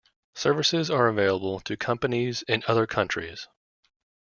[0.33, 3.47] Services are available to companies in other countries.